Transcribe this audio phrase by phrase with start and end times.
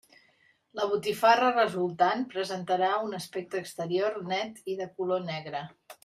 [0.77, 5.61] La botifarra resultant presentarà un aspecte exterior net i de color negre.